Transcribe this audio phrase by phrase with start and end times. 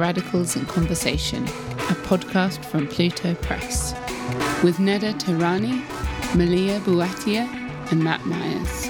[0.00, 3.92] Radicals in Conversation, a podcast from Pluto Press,
[4.64, 5.84] with Neda Tehrani,
[6.34, 7.46] Malia Bouattia,
[7.92, 8.86] and Matt Myers.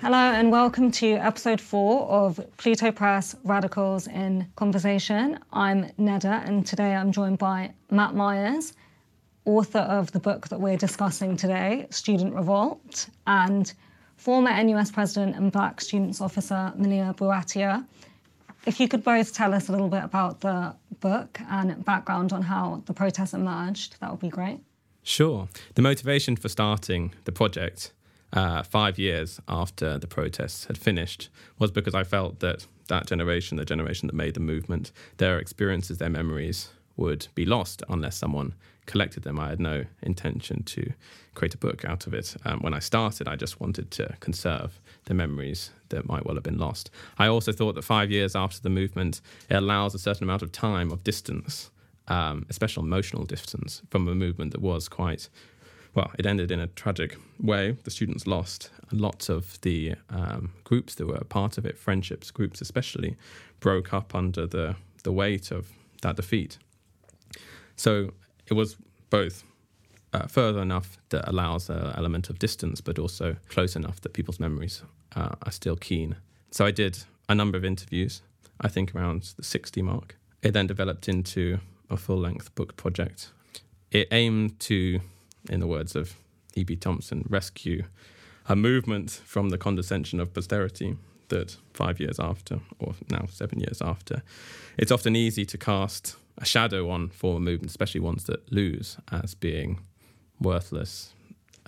[0.00, 5.38] Hello and welcome to episode four of Pluto Press Radicals in Conversation.
[5.52, 8.72] I'm Neda and today I'm joined by Matt Myers,
[9.44, 13.74] author of the book that we're discussing today, Student Revolt, and
[14.18, 17.86] former NUS president and Black Students Officer Malia Bouattia.
[18.66, 22.42] If you could both tell us a little bit about the book and background on
[22.42, 24.58] how the protests emerged, that would be great.
[25.02, 25.48] Sure.
[25.74, 27.92] The motivation for starting the project
[28.32, 33.56] uh, five years after the protests had finished was because I felt that that generation,
[33.56, 38.54] the generation that made the movement, their experiences, their memories would be lost unless someone
[38.88, 39.38] collected them.
[39.38, 40.92] I had no intention to
[41.34, 42.36] create a book out of it.
[42.44, 46.42] Um, when I started, I just wanted to conserve the memories that might well have
[46.42, 46.90] been lost.
[47.18, 50.50] I also thought that five years after the movement, it allows a certain amount of
[50.50, 51.70] time of distance,
[52.08, 55.28] um, especially emotional distance, from a movement that was quite.
[55.94, 57.76] Well, it ended in a tragic way.
[57.84, 58.70] The students lost.
[58.90, 63.16] Lots of the um, groups that were part of it, friendships groups especially,
[63.60, 66.58] broke up under the, the weight of that defeat.
[67.78, 68.10] So
[68.48, 68.76] it was
[69.08, 69.44] both
[70.12, 74.40] uh, further enough that allows an element of distance, but also close enough that people's
[74.40, 74.82] memories
[75.14, 76.16] uh, are still keen.
[76.50, 78.22] So I did a number of interviews,
[78.60, 80.16] I think around the 60 mark.
[80.42, 83.30] It then developed into a full length book project.
[83.90, 85.00] It aimed to,
[85.48, 86.16] in the words of
[86.54, 86.76] E.P.
[86.76, 87.84] Thompson, rescue
[88.48, 90.96] a movement from the condescension of posterity
[91.28, 94.22] that five years after, or now seven years after,
[94.78, 99.34] it's often easy to cast a shadow on former movements, especially ones that lose, as
[99.34, 99.80] being
[100.40, 101.12] worthless,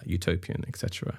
[0.05, 1.19] utopian, etc.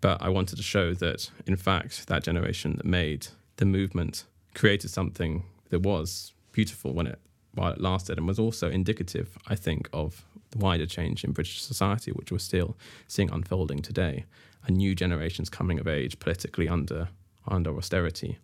[0.00, 4.24] But I wanted to show that, in fact, that generation that made the movement
[4.54, 7.18] created something that was beautiful when it
[7.54, 11.60] while it lasted, and was also indicative, I think, of the wider change in British
[11.60, 12.76] society, which we're still
[13.08, 14.26] seeing unfolding today.
[14.64, 17.08] A new generation's coming of age politically under
[17.48, 18.38] under austerity,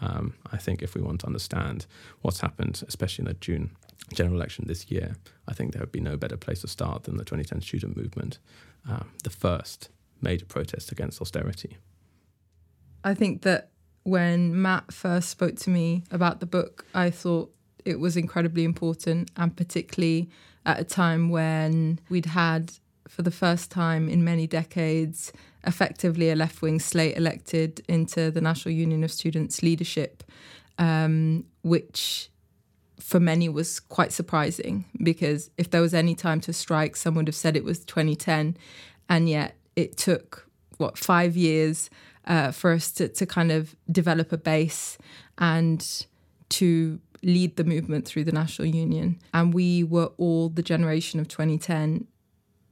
[0.00, 1.86] um, I think if we want to understand
[2.22, 3.76] what's happened, especially in the June
[4.12, 5.16] general election this year,
[5.48, 8.38] I think there would be no better place to start than the 2010 student movement,
[8.88, 9.88] um, the first
[10.20, 11.78] major protest against austerity.
[13.02, 13.70] I think that
[14.02, 17.50] when Matt first spoke to me about the book, I thought
[17.84, 20.30] it was incredibly important, and particularly
[20.64, 22.72] at a time when we'd had,
[23.08, 25.32] for the first time in many decades,
[25.66, 30.22] effectively a left wing slate elected into the National Union of Students leadership,
[30.78, 32.30] um, which
[33.00, 37.28] for many was quite surprising because if there was any time to strike, some would
[37.28, 38.56] have said it was 2010.
[39.08, 40.48] And yet it took,
[40.78, 41.90] what, five years
[42.26, 44.96] uh, for us to, to kind of develop a base
[45.36, 46.06] and
[46.48, 49.18] to lead the movement through the National Union.
[49.32, 52.06] And we were all the generation of 2010.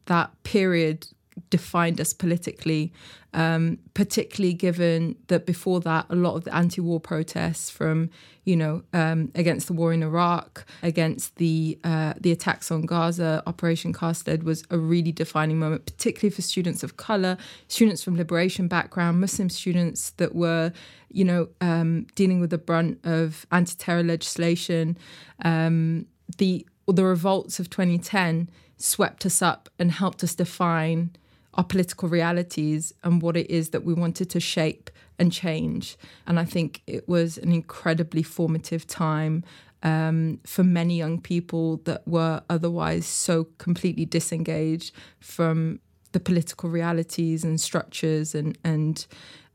[0.07, 1.07] That period
[1.49, 2.93] defined us politically,
[3.33, 8.11] um, particularly given that before that, a lot of the anti-war protests from,
[8.45, 13.43] you know, um, against the war in Iraq, against the uh, the attacks on Gaza,
[13.47, 18.17] Operation Cast Lead was a really defining moment, particularly for students of color, students from
[18.17, 20.73] liberation background, Muslim students that were,
[21.11, 24.99] you know, um, dealing with the brunt of anti-terror legislation.
[25.45, 26.07] Um,
[26.39, 31.11] the the revolts of 2010 swept us up and helped us define
[31.55, 35.97] our political realities and what it is that we wanted to shape and change.
[36.27, 39.45] And I think it was an incredibly formative time
[39.83, 45.81] um, for many young people that were otherwise so completely disengaged from
[46.12, 49.06] the political realities and structures and, and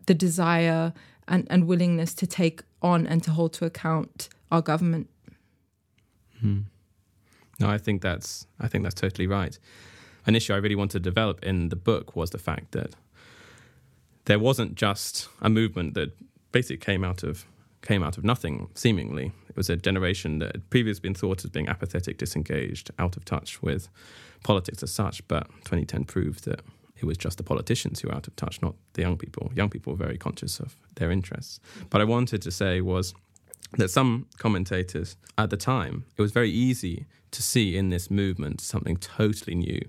[0.05, 0.93] the desire
[1.27, 5.09] and, and willingness to take on and to hold to account our government.
[6.39, 6.61] Hmm.
[7.59, 9.57] No, I think that's I think that's totally right
[10.27, 12.93] an issue I really wanted to develop in the book was the fact that
[14.25, 16.11] there wasn't just a movement that
[16.51, 17.45] basically came out of
[17.81, 19.31] came out of nothing, seemingly.
[19.47, 23.23] It was a generation that had previously been thought as being apathetic, disengaged, out of
[23.23, 23.87] touch with
[24.43, 26.61] politics as such, but 2010 proved that
[26.97, 29.51] it was just the politicians who were out of touch, not the young people.
[29.55, 31.59] Young people were very conscious of their interests.
[31.89, 33.13] But I wanted to say was
[33.77, 38.61] that some commentators at the time, it was very easy to see in this movement
[38.61, 39.81] something totally new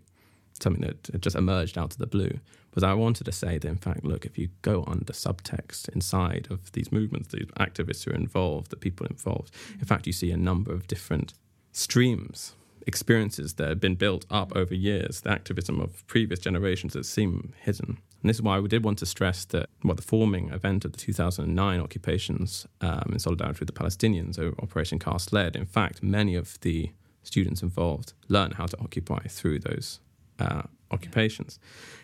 [0.62, 2.40] something that just emerged out of the blue.
[2.72, 6.48] But I wanted to say that, in fact, look, if you go the subtext inside
[6.50, 10.30] of these movements, the activists who are involved, the people involved, in fact, you see
[10.30, 11.34] a number of different
[11.72, 12.54] streams
[12.88, 17.52] experiences that have been built up over years, the activism of previous generations that seem
[17.60, 17.98] hidden.
[18.20, 20.92] And this is why we did want to stress that what the forming event of
[20.92, 26.34] the 2009 occupations um, in solidarity with the Palestinians, Operation Cast Lead, in fact, many
[26.34, 26.90] of the
[27.22, 30.00] students involved learned how to occupy through those
[30.40, 31.60] uh, occupations.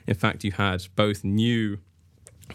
[0.07, 1.79] In fact, you had both new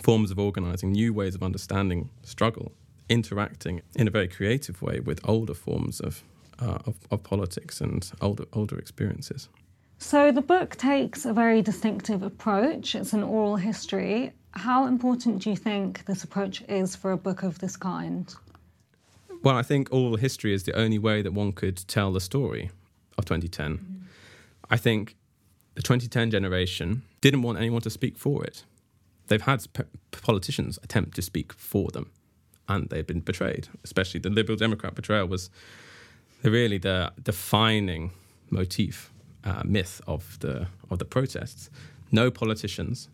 [0.01, 2.71] forms of organizing, new ways of understanding struggle,
[3.09, 6.23] interacting in a very creative way with older forms of,
[6.61, 9.49] uh, of, of politics and older, older experiences.
[9.97, 12.95] So the book takes a very distinctive approach.
[12.95, 14.31] It's an oral history.
[14.51, 18.33] How important do you think this approach is for a book of this kind?
[19.43, 22.71] Well, I think oral history is the only way that one could tell the story
[23.17, 23.77] of 2010.
[23.77, 23.95] Mm-hmm.
[24.69, 25.15] I think
[25.75, 28.63] the 2010 generation didn't want anyone to speak for it.
[29.27, 32.11] They've had p- politicians attempt to speak for them,
[32.67, 33.67] and they've been betrayed.
[33.83, 35.49] Especially the Liberal Democrat betrayal was
[36.43, 38.11] really the defining
[38.49, 39.11] motif
[39.43, 41.69] uh, myth of the of the protests.
[42.11, 43.09] No politicians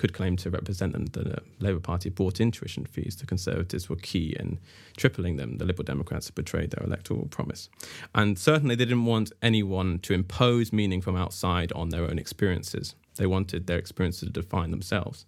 [0.00, 1.06] could claim to represent them.
[1.06, 3.16] The Labour Party brought in tuition fees.
[3.16, 4.58] The Conservatives were key in
[4.96, 5.58] tripling them.
[5.58, 7.68] The Liberal Democrats betrayed their electoral promise.
[8.14, 12.94] And certainly they didn't want anyone to impose meaning from outside on their own experiences.
[13.16, 15.26] They wanted their experiences to define themselves.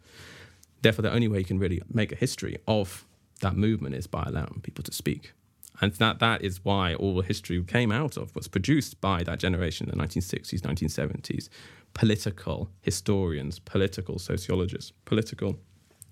[0.81, 3.05] Therefore, the only way you can really make a history of
[3.41, 5.33] that movement is by allowing people to speak.
[5.81, 9.39] And that, that is why all the history came out of, was produced by that
[9.39, 11.49] generation the 1960s, 1970s.
[11.95, 15.59] Political historians, political sociologists, political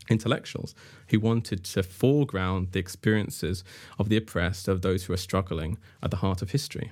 [0.08, 0.74] intellectuals
[1.08, 3.62] who wanted to foreground the experiences
[3.98, 6.90] of the oppressed, of those who are struggling at the heart of history.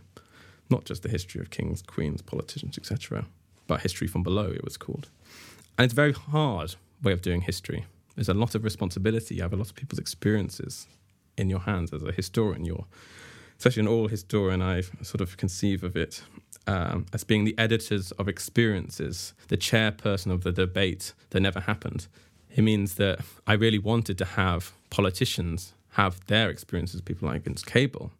[0.70, 3.26] Not just the history of kings, queens, politicians, etc.,
[3.66, 5.08] but history from below, it was called.
[5.76, 7.86] And it's a very hard way of doing history.
[8.14, 9.36] There's a lot of responsibility.
[9.36, 10.86] You have a lot of people's experiences
[11.38, 12.64] in your hands as a historian.
[12.64, 12.86] You're,
[13.58, 16.22] especially an oral historian, I sort of conceive of it
[16.66, 22.06] um, as being the editors of experiences, the chairperson of the debate that never happened.
[22.54, 27.62] It means that I really wanted to have politicians have their experiences, people like Vince
[27.62, 28.12] Cable,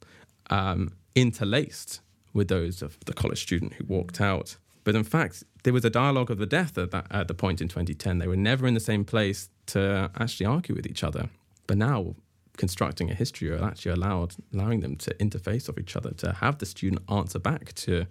[0.51, 2.01] um, interlaced
[2.33, 4.57] with those of the college student who walked out.
[4.85, 7.61] But in fact, there was a dialogue of the death at, that, at the point
[7.61, 8.19] in 2010.
[8.19, 11.29] They were never in the same place to actually argue with each other.
[11.67, 12.15] But now
[12.59, 16.59] constructing a history or actually allowed allowing them to interface with each other, to have
[16.59, 18.07] the student answer back to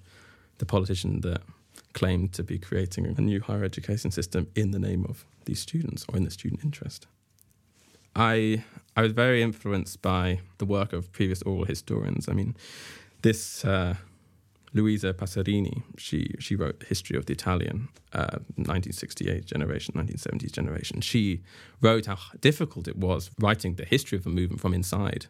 [0.58, 1.42] the politician that
[1.94, 6.06] claimed to be creating a new higher education system in the name of these students
[6.10, 7.06] or in the student interest.
[8.16, 8.64] I
[8.96, 12.28] I was very influenced by the work of previous oral historians.
[12.28, 12.56] I mean,
[13.22, 13.96] this uh,
[14.78, 21.02] Luisa Passerini, she she wrote History of the Italian, uh, 1968 generation, 1970s generation.
[21.02, 21.42] She
[21.82, 25.26] wrote how difficult it was writing the history of a movement from inside,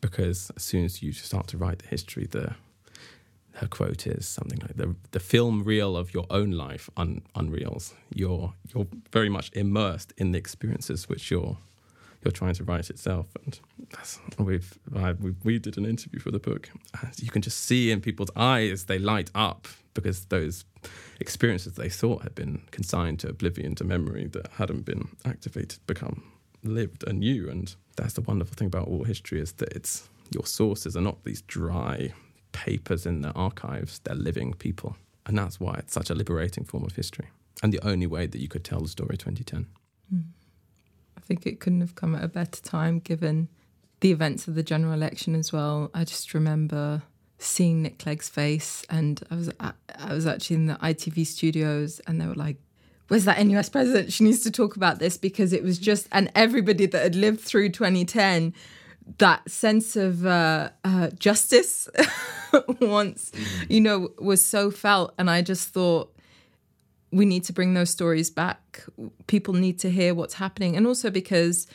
[0.00, 2.54] because as soon as you start to write the history, the
[3.60, 7.94] her quote is something like the the film reel of your own life un, unreels.
[8.14, 11.56] You're you're very much immersed in the experiences which you're
[12.30, 13.28] trying to write itself.
[13.44, 13.60] And
[14.38, 16.70] we've, I, we, we did an interview for the book.
[17.18, 20.64] You can just see in people's eyes they light up because those
[21.20, 26.22] experiences they thought had been consigned to oblivion, to memory that hadn't been activated, become
[26.62, 27.48] lived anew.
[27.48, 31.24] And that's the wonderful thing about oral history is that it's your sources are not
[31.24, 32.12] these dry
[32.52, 36.84] papers in the archives; they're living people, and that's why it's such a liberating form
[36.84, 37.28] of history,
[37.62, 39.66] and the only way that you could tell the story 2010.
[40.12, 40.35] Mm
[41.26, 43.48] think it couldn't have come at a better time given
[44.00, 45.90] the events of the general election as well.
[45.94, 47.02] I just remember
[47.38, 52.20] seeing Nick Clegg's face, and I was I was actually in the ITV studios, and
[52.20, 52.56] they were like,
[53.08, 54.12] "Where's that NUS president?
[54.12, 57.40] She needs to talk about this because it was just." And everybody that had lived
[57.40, 58.54] through 2010,
[59.18, 61.88] that sense of uh, uh, justice
[62.80, 63.70] once, mm.
[63.70, 66.15] you know, was so felt, and I just thought
[67.12, 68.84] we need to bring those stories back.
[69.26, 71.66] People need to hear what's happening, and also because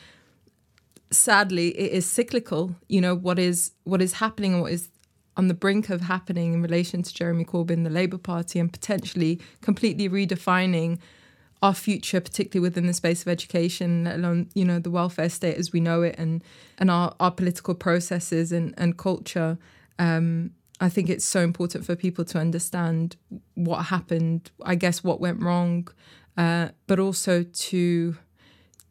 [1.10, 2.74] sadly it is cyclical.
[2.88, 4.88] You know what is what is happening, and what is
[5.36, 9.40] on the brink of happening in relation to Jeremy Corbyn, the Labour Party, and potentially
[9.62, 10.98] completely redefining
[11.62, 15.56] our future, particularly within the space of education, let alone you know the welfare state
[15.56, 16.42] as we know it, and
[16.78, 19.58] and our, our political processes and and culture.
[19.98, 23.16] Um, I think it's so important for people to understand
[23.54, 25.86] what happened, I guess what went wrong,
[26.36, 28.16] uh, but also to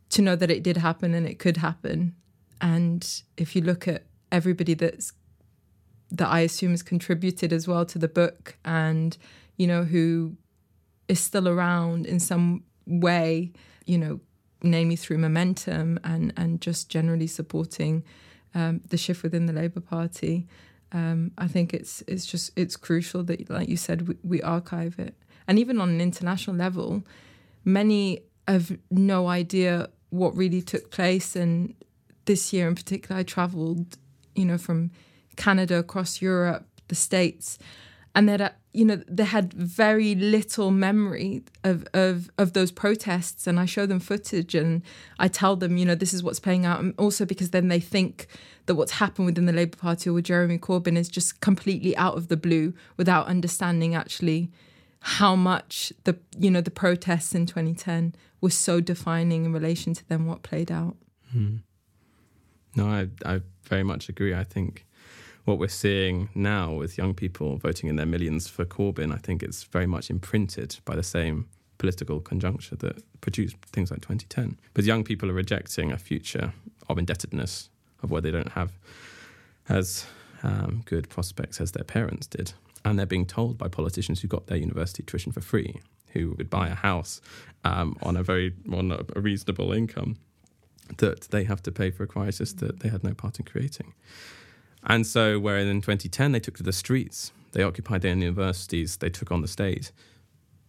[0.10, 2.16] to know that it did happen and it could happen.
[2.62, 3.06] And
[3.38, 5.12] if you look at everybody that's
[6.12, 9.18] that I assume has contributed as well to the book and
[9.58, 10.38] you know who
[11.10, 13.52] is still around in some way,
[13.86, 14.22] you know,
[14.64, 18.06] namely through momentum and and just generally supporting
[18.56, 20.48] um, the shift within the Labour Party
[20.94, 25.00] Um, I think it's it's just it's crucial that, like you said, we, we archive
[25.00, 25.16] it,
[25.48, 27.04] and even on an international level,
[27.64, 31.36] many have no idea what really took place.
[31.36, 31.74] And
[32.26, 33.98] this year in particular, I travelled,
[34.36, 34.92] you know, from
[35.38, 37.58] Canada across Europe, the States,
[38.14, 43.48] and that you know they had very little memory of, of of those protests.
[43.48, 44.82] And i show them footage and
[45.20, 46.80] i tell them you know this is what's playing out.
[46.80, 48.28] And also because then they think
[48.66, 52.16] that what's happened within the labour party or with jeremy corbyn is just completely out
[52.16, 54.52] of the blue without understanding actually
[55.00, 60.08] how much the you know the protests in 2010 was so defining in relation to
[60.08, 60.96] them what played out.
[61.32, 61.58] Hmm.
[62.76, 63.42] no i i
[63.72, 64.34] very much agree.
[64.36, 64.86] I think
[65.46, 69.42] what we're seeing now with young people voting in their millions for Corbyn, I think
[69.42, 74.60] it's very much imprinted by the same political conjuncture that produced things like 2010.
[74.74, 76.54] But young people are rejecting a future
[76.88, 77.70] of indebtedness,
[78.04, 78.72] of where they don't have
[79.68, 80.06] as
[80.44, 82.54] um, good prospects as their parents did.
[82.86, 85.82] And they're being told by politicians who got their university tuition for free,
[86.14, 87.22] who would buy a house
[87.64, 90.18] um, on a very on a reasonable income,
[90.98, 93.94] that they have to pay for a crisis that they had no part in creating.
[94.84, 99.10] And so, where in 2010 they took to the streets, they occupied their universities, they
[99.10, 99.92] took on the state.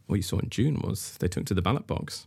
[0.07, 2.27] What you saw in June was they took to the ballot box.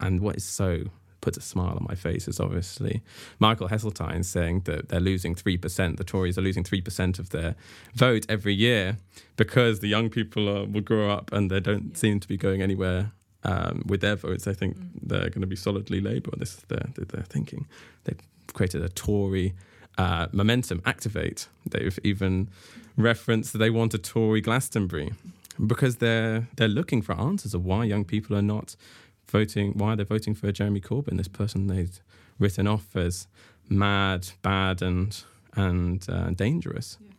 [0.00, 0.84] And what is so
[1.24, 3.02] puts a smile on my face is obviously
[3.38, 7.56] Michael Heseltine saying that they're losing 3%, the Tories are losing 3% of their
[7.94, 8.98] vote every year
[9.36, 11.96] because the young people are, will grow up and they don't yeah.
[11.96, 13.12] seem to be going anywhere
[13.42, 14.46] um, with their votes.
[14.46, 14.90] I think mm.
[15.02, 16.32] they're going to be solidly Labour.
[16.36, 17.66] This is their, their thinking.
[18.04, 18.20] They've
[18.52, 19.54] created a Tory
[19.98, 21.48] uh, momentum activate.
[21.68, 22.48] They've even
[22.96, 25.12] referenced that they want a Tory Glastonbury
[25.64, 28.76] because they're they're looking for answers of why young people are not
[29.28, 32.00] voting, why they're voting for Jeremy Corbyn, this person they've
[32.38, 33.26] written off as
[33.68, 35.22] mad, bad, and
[35.54, 36.98] and uh, dangerous.
[37.00, 37.12] Yeah.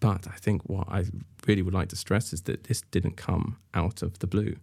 [0.00, 1.04] But I think what I
[1.46, 4.56] really would like to stress is that this didn't come out of the blue.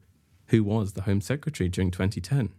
[0.48, 2.54] Who was the Home Secretary during 2010?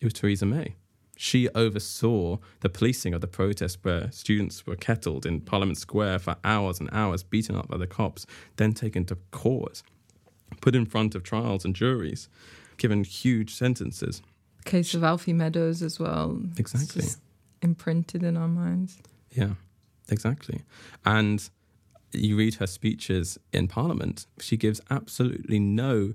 [0.00, 0.74] It was Theresa May
[1.20, 6.36] she oversaw the policing of the protest where students were kettled in Parliament Square for
[6.44, 9.82] hours and hours, beaten up by the cops, then taken to court,
[10.60, 12.28] put in front of trials and juries,
[12.76, 14.22] given huge sentences.
[14.64, 16.40] case of Alfie Meadows as well.
[16.56, 17.04] Exactly.
[17.62, 18.98] imprinted in our minds.
[19.32, 19.54] Yeah,
[20.08, 20.62] exactly.
[21.04, 21.50] And
[22.12, 26.14] you read her speeches in Parliament, she gives absolutely no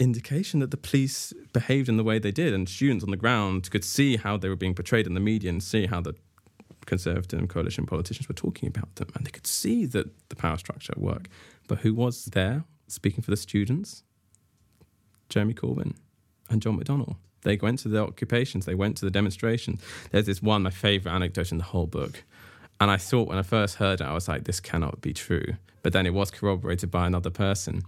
[0.00, 3.70] indication that the police behaved in the way they did, and students on the ground
[3.70, 6.14] could see how they were being portrayed in the media and see how the
[6.86, 10.56] Conservative and coalition politicians were talking about them, and they could see that the power
[10.56, 11.28] structure at work.
[11.68, 14.02] But who was there speaking for the students?
[15.28, 15.94] Jeremy Corbyn
[16.48, 17.16] and John McDonnell.
[17.42, 19.80] They went to the occupations, they went to the demonstrations.
[20.10, 22.24] There's this one, my favourite anecdote in the whole book.
[22.80, 25.54] And I thought when I first heard it, I was like, this cannot be true.
[25.82, 27.82] But then it was corroborated by another person.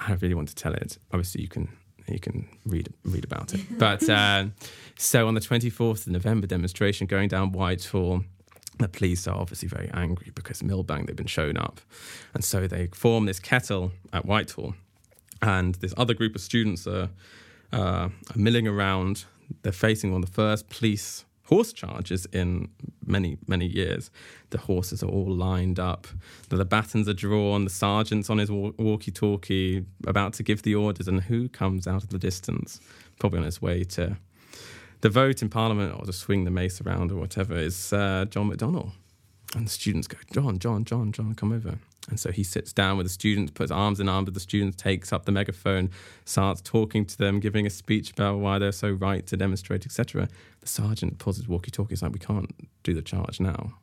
[0.00, 0.98] I really want to tell it.
[1.12, 1.68] Obviously, you can
[2.08, 3.60] you can read read about it.
[3.78, 4.46] But uh,
[4.96, 8.24] so on the 24th of November demonstration going down Whitehall,
[8.78, 11.80] the police are obviously very angry because Millbank they've been shown up,
[12.34, 14.74] and so they form this kettle at Whitehall,
[15.42, 17.10] and this other group of students are,
[17.72, 19.24] uh, are milling around.
[19.62, 22.68] They're facing one of the first police horse charges in
[23.04, 24.10] many, many years.
[24.50, 26.06] The horses are all lined up.
[26.48, 27.64] The, batons are drawn.
[27.64, 31.08] The sergeant's on his walkie talkie about to give the orders.
[31.08, 32.80] And who comes out of the distance,
[33.18, 34.16] probably on his way to
[35.00, 38.48] the vote in Parliament or to swing the mace around or whatever, is uh, John
[38.50, 38.92] McDonnell.
[39.56, 41.78] And the students go, John, John, John, John, come over.
[42.08, 44.76] And so he sits down with the students, puts arms in arms with the students,
[44.76, 45.90] takes up the megaphone,
[46.24, 50.28] starts talking to them, giving a speech about why they're so right to demonstrate, etc.
[50.60, 51.90] The sergeant pulls his walkie-talkie.
[51.90, 52.50] He's like, "We can't
[52.82, 53.74] do the charge now.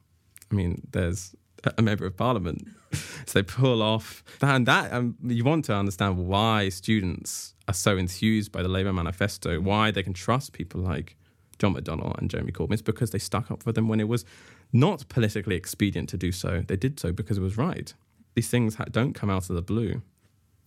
[0.51, 1.35] I mean, there's
[1.77, 6.17] a member of parliament." so they pull off, and that um, you want to understand
[6.17, 11.15] why students are so enthused by the Labour manifesto, why they can trust people like
[11.59, 12.73] John McDonnell and Jeremy Corbyn.
[12.73, 14.25] It's because they stuck up for them when it was
[14.73, 16.63] not politically expedient to do so.
[16.67, 17.93] They did so because it was right
[18.37, 19.99] these things ha- don't come out of the blue.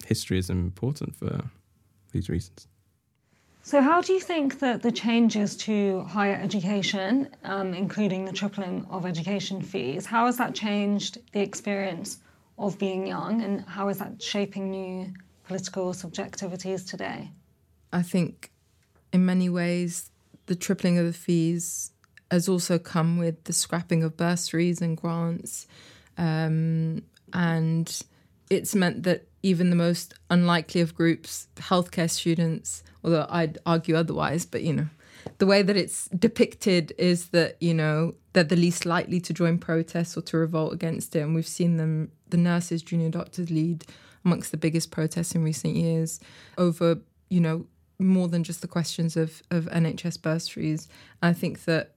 [0.04, 1.44] History is important for
[2.10, 2.66] these reasons.
[3.62, 8.84] So, how do you think that the changes to higher education, um, including the tripling
[8.90, 12.18] of education fees, how has that changed the experience
[12.58, 15.12] of being young, and how is that shaping new
[15.44, 17.30] political subjectivities today?
[17.92, 18.50] I think,
[19.12, 20.10] in many ways,
[20.46, 21.92] the tripling of the fees
[22.32, 25.68] has also come with the scrapping of bursaries and grants.
[26.18, 27.02] Um,
[27.32, 28.02] and
[28.50, 34.44] it's meant that even the most unlikely of groups, healthcare students, although I'd argue otherwise,
[34.44, 34.88] but you know,
[35.38, 39.58] the way that it's depicted is that you know they're the least likely to join
[39.58, 41.20] protests or to revolt against it.
[41.20, 43.84] And we've seen them the nurses junior doctors lead
[44.24, 46.20] amongst the biggest protests in recent years
[46.58, 46.98] over
[47.28, 47.66] you know
[47.98, 50.88] more than just the questions of of NHS bursaries.
[51.22, 51.94] I think that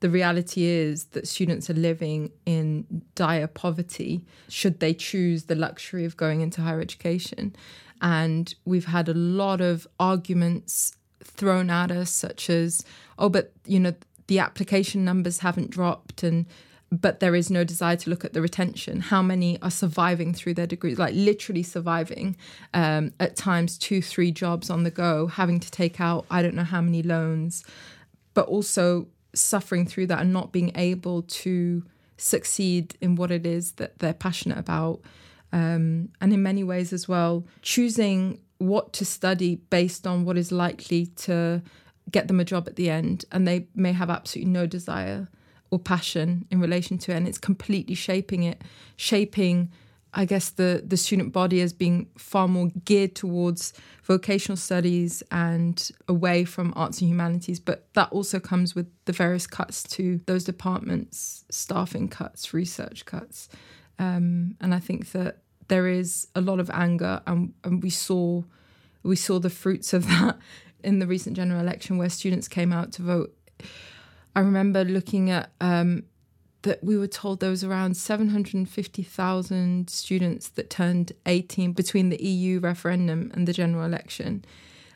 [0.00, 6.04] the reality is that students are living in dire poverty should they choose the luxury
[6.04, 7.54] of going into higher education.
[8.00, 12.84] And we've had a lot of arguments thrown at us, such as,
[13.18, 13.94] oh, but you know,
[14.28, 16.46] the application numbers haven't dropped and
[16.90, 19.00] but there is no desire to look at the retention.
[19.00, 22.34] How many are surviving through their degrees, like literally surviving,
[22.72, 26.54] um, at times two, three jobs on the go, having to take out I don't
[26.54, 27.62] know how many loans,
[28.32, 31.84] but also suffering through that and not being able to
[32.16, 35.00] succeed in what it is that they're passionate about.
[35.52, 40.52] Um, and in many ways as well, choosing what to study based on what is
[40.52, 41.62] likely to
[42.10, 45.28] get them a job at the end, and they may have absolutely no desire
[45.70, 48.62] or passion in relation to it, and it's completely shaping it,
[48.96, 49.70] shaping.
[50.18, 53.72] I guess the the student body as being far more geared towards
[54.02, 59.46] vocational studies and away from arts and humanities, but that also comes with the various
[59.46, 63.48] cuts to those departments, staffing cuts, research cuts,
[64.00, 68.42] um, and I think that there is a lot of anger, and, and we saw
[69.04, 70.36] we saw the fruits of that
[70.82, 73.36] in the recent general election where students came out to vote.
[74.34, 76.04] I remember looking at um,
[76.68, 82.60] that we were told there was around 750,000 students that turned 18 between the EU
[82.60, 84.44] referendum and the general election.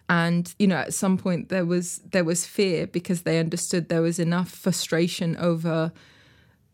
[0.09, 4.03] And you know, at some point there was there was fear because they understood there
[4.03, 5.93] was enough frustration over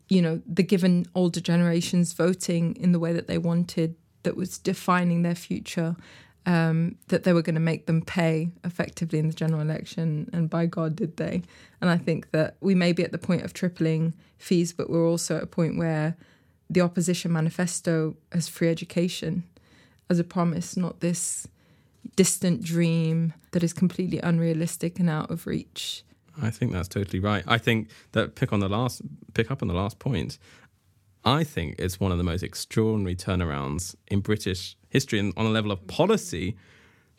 [0.09, 4.57] you know, the given older generations voting in the way that they wanted that was
[4.57, 5.95] defining their future,
[6.49, 10.27] um, that they were going to make them pay effectively in the general election.
[10.33, 11.43] And by God, did they.
[11.79, 15.07] And I think that we may be at the point of tripling fees, but we're
[15.07, 16.17] also at a point where
[16.67, 19.43] the opposition manifesto has free education
[20.09, 21.47] as a promise, not this
[22.15, 26.03] distant dream that is completely unrealistic and out of reach.
[26.41, 27.43] I think that's totally right.
[27.45, 29.03] I think that pick on the last
[29.35, 30.39] pick up on the last point.
[31.23, 35.49] I think it's one of the most extraordinary turnarounds in British history and on a
[35.49, 36.55] level of policy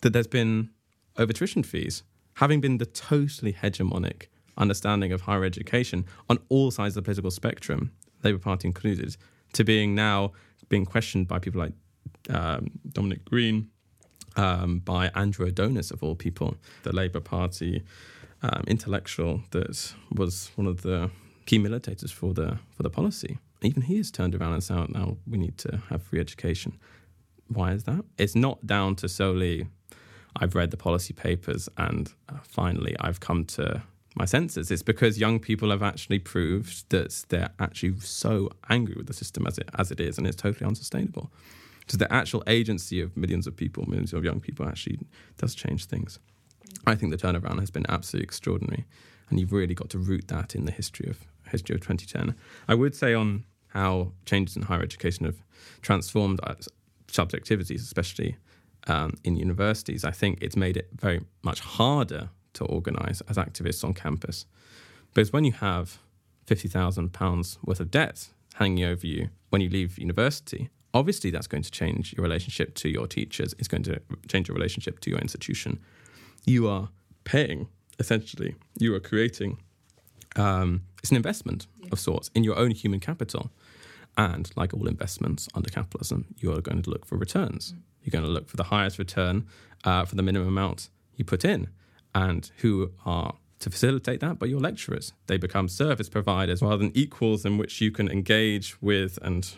[0.02, 0.70] that there's been
[1.16, 2.02] over tuition fees,
[2.35, 7.30] having been the totally hegemonic understanding of higher education on all sides of the political
[7.30, 9.16] spectrum, Labour Party included,
[9.52, 10.33] to being now
[10.68, 11.72] being questioned by people like
[12.28, 13.70] um, Dominic Green,
[14.37, 17.83] um, by Andrew Adonis of all people, the Labour Party
[18.42, 21.11] um, intellectual that was one of the
[21.46, 23.38] key militators for the for the policy.
[23.62, 26.78] Even he has turned around and said, "Now we need to have free education."
[27.52, 28.04] Why is that?
[28.16, 29.66] It's not down to solely.
[30.36, 33.82] I've read the policy papers and uh, finally I've come to
[34.14, 34.70] my senses.
[34.70, 39.46] It's because young people have actually proved that they're actually so angry with the system
[39.46, 41.30] as it as it is, and it's totally unsustainable.
[41.88, 45.00] So the actual agency of millions of people, millions of young people, actually
[45.38, 46.18] does change things.
[46.86, 48.84] I think the turnaround has been absolutely extraordinary,
[49.28, 52.34] and you've really got to root that in the history of history of 2010.
[52.68, 55.42] I would say on how changes in higher education have
[55.82, 56.40] transformed
[57.12, 58.37] subjectivities, especially
[58.87, 60.05] um, in universities.
[60.05, 64.46] I think it's made it very much harder to organise as activists on campus,
[65.14, 65.99] because when you have
[66.46, 71.46] fifty thousand pounds worth of debt hanging over you when you leave university, obviously that's
[71.46, 73.55] going to change your relationship to your teachers.
[73.59, 75.79] It's going to change your relationship to your institution
[76.46, 76.88] you are
[77.25, 77.68] paying
[77.99, 78.55] essentially.
[78.79, 79.59] You are creating.
[80.37, 81.88] Um, it's an investment yeah.
[81.92, 83.51] of sorts in your own human capital,
[84.16, 87.73] and like all investments under capitalism, you are going to look for returns.
[87.73, 87.83] Mm.
[88.03, 89.46] You're going to look for the highest return
[89.85, 91.68] uh, for the minimum amount you put in,
[92.14, 95.12] and who are to facilitate that, but your lecturers.
[95.27, 99.49] They become service providers rather than equals in which you can engage with and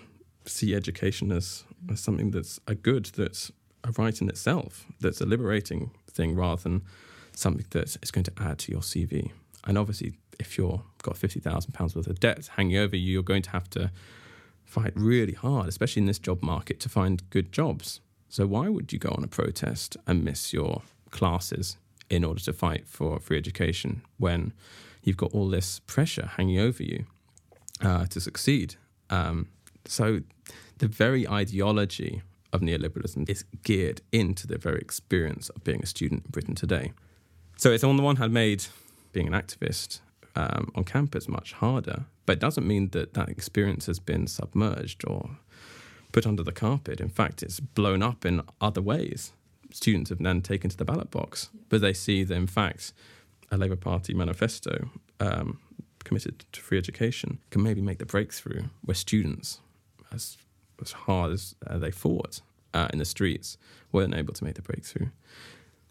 [0.45, 3.53] see education as, as something that's a good, that's
[3.85, 6.83] a right in itself, that's a liberating thing rather than
[7.35, 9.31] something that is going to add to your CV.
[9.65, 13.51] And obviously, if you've got £50,000 worth of debt hanging over you, you're going to
[13.51, 13.93] have to
[14.73, 18.01] fight really hard, especially in this job market, to find good jobs.
[18.29, 21.77] So, why would you go on a protest and miss your classes
[22.09, 24.53] in order to fight for free education when
[25.03, 27.05] you've got all this pressure hanging over you
[27.83, 28.77] uh, to succeed?
[29.11, 29.49] Um,
[29.85, 30.21] so,
[30.79, 36.25] the very ideology of neoliberalism is geared into the very experience of being a student
[36.25, 36.93] in Britain today.
[37.57, 38.65] So it's on the one hand made
[39.13, 40.01] being an activist
[40.37, 45.05] um, on campus much harder, but it doesn't mean that that experience has been submerged
[45.07, 45.31] or
[46.12, 47.01] put under the carpet.
[47.01, 49.33] In fact, it's blown up in other ways.
[49.73, 52.92] Students have then taken to the ballot box, but they see that in fact
[53.51, 54.90] a Labour Party manifesto
[55.21, 55.59] um,
[56.05, 59.61] committed to free education can maybe make the breakthrough where students,
[60.12, 60.37] as,
[60.81, 62.40] as hard as uh, they fought
[62.75, 63.57] uh, in the streets,
[63.92, 65.09] weren't able to make the breakthrough.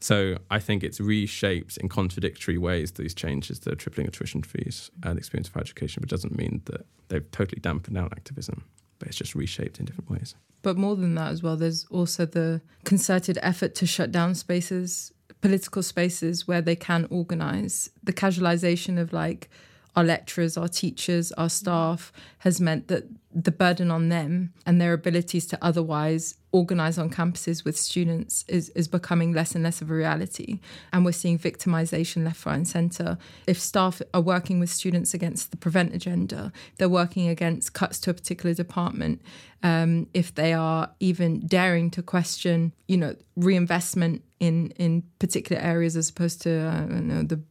[0.01, 4.89] So I think it's reshaped in contradictory ways these changes, the tripling of tuition fees
[5.03, 8.63] and the experience of higher education, but doesn't mean that they've totally dampened out activism,
[8.97, 10.35] but it's just reshaped in different ways.
[10.63, 15.11] But more than that as well, there's also the concerted effort to shut down spaces,
[15.39, 17.91] political spaces where they can organize.
[18.03, 19.49] The casualization of like
[19.95, 24.93] our lecturers, our teachers, our staff has meant that the burden on them and their
[24.93, 29.89] abilities to otherwise organize on campuses with students is, is becoming less and less of
[29.89, 30.59] a reality.
[30.91, 33.17] And we're seeing victimization left, right, and center.
[33.47, 38.11] If staff are working with students against the prevent agenda, they're working against cuts to
[38.11, 39.21] a particular department.
[39.63, 45.95] Um, if they are even daring to question, you know, reinvestment in in particular areas
[45.95, 47.41] as opposed to uh, know, the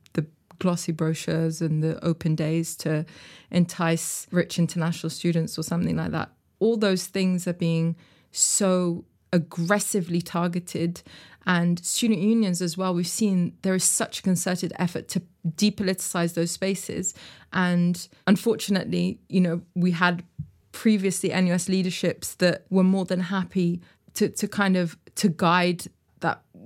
[0.61, 3.05] glossy brochures and the open days to
[3.51, 6.31] entice rich international students or something like that.
[6.61, 7.97] All those things are being
[8.33, 11.03] so aggressively targeted.
[11.47, 16.35] And student unions as well we've seen there is such a concerted effort to depoliticize
[16.35, 17.15] those spaces.
[17.53, 20.25] And unfortunately you know we had
[20.73, 23.81] previously NUS leaderships that were more than happy
[24.15, 25.87] to to kind of to guide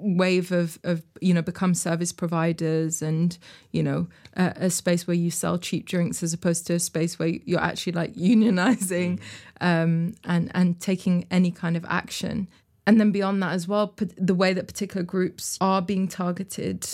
[0.04, 3.38] wave of, of you know become service providers and
[3.72, 7.18] you know a, a, space where you sell cheap drinks as opposed to a space
[7.18, 9.20] where you're actually like unionizing
[9.60, 12.48] um, and and taking any kind of action.
[12.86, 16.86] And then beyond that as well the way that particular groups are being targeted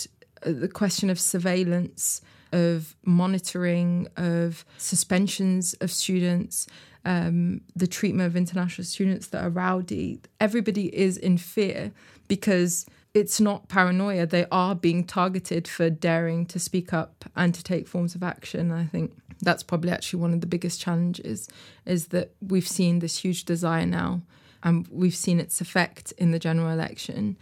[0.45, 2.21] uh, the question of surveillance
[2.53, 6.67] of monitoring of suspensions of students
[7.03, 11.91] um, the treatment of international students that are rowdy everybody is in fear
[12.27, 14.25] because it's not paranoia.
[14.25, 18.71] They are being targeted for daring to speak up and to take forms of action.
[18.71, 21.49] I think that's probably actually one of the biggest challenges
[21.85, 24.21] is that we've seen this huge desire now
[24.63, 27.37] and we've seen its effect in the general election.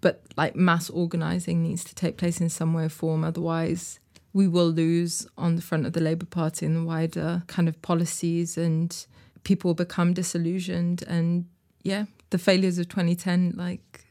[0.00, 3.24] But like mass organizing needs to take place in some way or form.
[3.24, 4.00] Otherwise,
[4.32, 7.80] we will lose on the front of the Labour Party and the wider kind of
[7.80, 9.06] policies, and
[9.44, 11.02] people become disillusioned.
[11.04, 11.46] And
[11.82, 14.04] yeah, the failures of 2010 like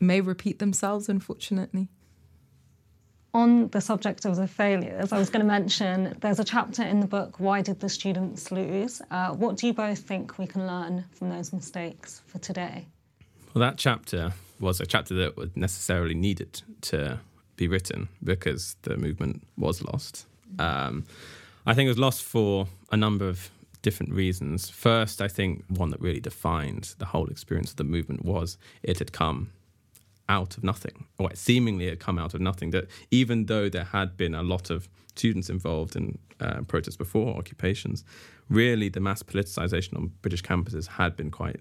[0.00, 1.88] may repeat themselves unfortunately
[3.34, 7.00] on the subject of the failures, I was going to mention there's a chapter in
[7.00, 9.02] the book, Why Did the Students Lose?
[9.10, 12.86] Uh, what do you both think we can learn from those mistakes for today?
[13.54, 17.20] Well, that chapter was a chapter that was necessarily needed to
[17.56, 20.26] be written because the movement was lost.
[20.58, 21.04] Um,
[21.66, 23.50] I think it was lost for a number of
[23.82, 24.68] different reasons.
[24.68, 28.98] First, I think one that really defined the whole experience of the movement was it
[28.98, 29.50] had come
[30.28, 32.70] out of nothing, or seemingly had come out of nothing.
[32.70, 37.36] That even though there had been a lot of students involved in uh, protests before
[37.36, 38.04] occupations,
[38.48, 41.60] really the mass politicization on British campuses had been quite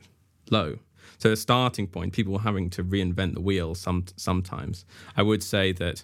[0.49, 0.77] low.
[1.17, 4.86] So, a starting point, people were having to reinvent the wheel some, sometimes.
[5.15, 6.03] I would say that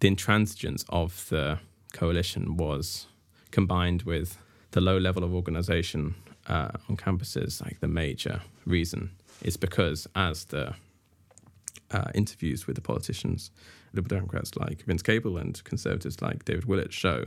[0.00, 1.58] the intransigence of the
[1.92, 3.06] coalition was
[3.50, 4.38] combined with
[4.72, 6.14] the low level of organization
[6.46, 9.10] uh, on campuses, like the major reason
[9.42, 10.74] is because as the
[11.90, 13.50] uh, interviews with the politicians,
[13.92, 17.26] Liberal Democrats like Vince Cable and Conservatives like David Willetts show,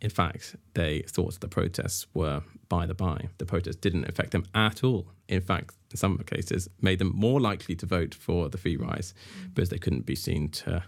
[0.00, 3.28] in fact, they thought the protests were by the by.
[3.36, 5.08] The protests didn't affect them at all.
[5.28, 9.12] In fact, in some cases, made them more likely to vote for the fee rise
[9.52, 10.84] because they couldn't be seen to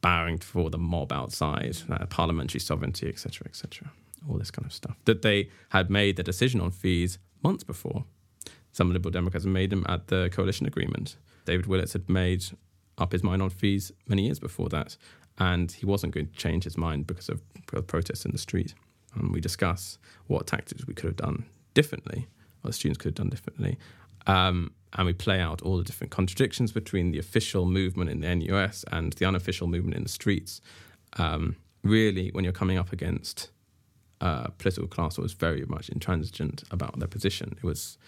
[0.00, 3.90] bowing for the mob outside, uh, parliamentary sovereignty, etc., etc
[4.28, 4.96] all this kind of stuff.
[5.04, 8.04] That they had made the decision on fees months before.
[8.72, 11.16] Some Liberal Democrats made them at the coalition agreement.
[11.44, 12.44] David Willetts had made
[12.98, 14.96] up his mind on fees many years before that,
[15.38, 17.42] and he wasn't going to change his mind because of
[17.86, 18.74] protests in the street.
[19.14, 22.26] And we discuss what tactics we could have done differently,
[22.62, 23.78] or the students could have done differently.
[24.26, 28.34] Um, and we play out all the different contradictions between the official movement in the
[28.34, 30.60] NUS and the unofficial movement in the streets.
[31.18, 33.50] Um, really, when you're coming up against
[34.20, 37.54] uh, political class that was very much intransigent about their position.
[37.56, 37.98] It was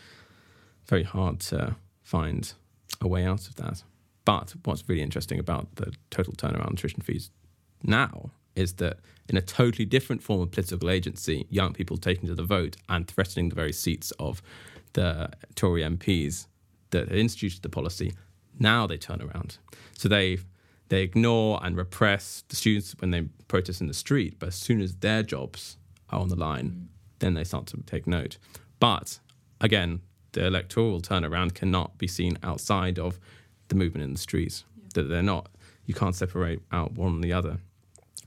[0.87, 2.53] very hard to find
[3.01, 3.83] a way out of that.
[4.25, 7.31] But what's really interesting about the total turnaround on tuition fees
[7.83, 12.35] now is that in a totally different form of political agency, young people taking to
[12.35, 14.43] the vote and threatening the very seats of
[14.95, 16.47] the Tory MPs
[16.91, 18.15] that instituted the policy,
[18.59, 19.59] now they turn around.
[19.97, 20.39] So they
[20.89, 24.81] they ignore and repress the students when they protest in the street, but as soon
[24.81, 25.77] as their jobs
[26.11, 26.87] are on the line, mm.
[27.19, 28.39] then they start to take note.
[28.79, 29.19] But
[29.61, 30.01] again,
[30.37, 33.19] the electoral turnaround cannot be seen outside of
[33.69, 34.65] the movement in the streets.
[34.77, 34.83] Yeah.
[34.95, 35.49] That they're not
[35.87, 37.59] You can't separate out one and the other.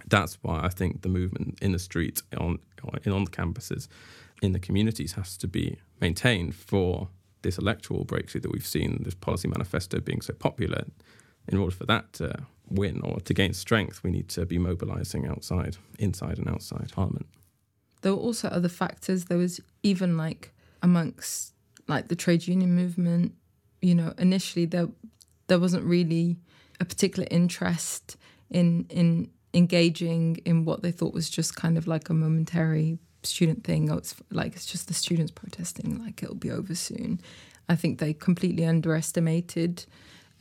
[0.07, 3.87] That's why I think the movement in the streets, on on the campuses,
[4.41, 7.09] in the communities, has to be maintained for
[7.41, 10.85] this electoral breakthrough that we've seen, this policy manifesto being so popular.
[11.47, 15.27] In order for that to win or to gain strength, we need to be mobilising
[15.27, 17.27] outside, inside and outside Parliament.
[18.01, 19.25] There were also other factors.
[19.25, 21.53] There was even like amongst
[21.89, 23.33] like the trade union movement,
[23.81, 24.87] you know, initially there
[25.47, 26.37] there wasn't really
[26.79, 28.15] a particular interest
[28.49, 33.63] in in engaging in what they thought was just kind of like a momentary student
[33.63, 33.91] thing.
[33.91, 37.19] Oh, it's like it's just the students protesting, like it'll be over soon.
[37.67, 39.85] I think they completely underestimated